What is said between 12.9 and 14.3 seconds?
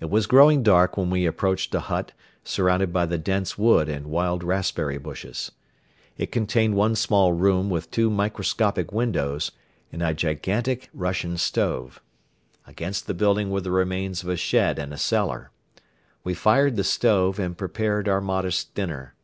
the building were the remains of